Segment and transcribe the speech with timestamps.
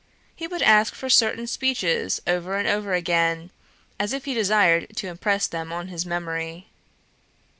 [0.35, 3.51] He would ask for certain speeches over and over again,
[3.99, 6.69] as if he desired to impress them on his memory.